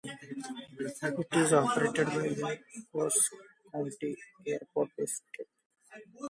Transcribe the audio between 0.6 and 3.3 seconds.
It is operated by the Coos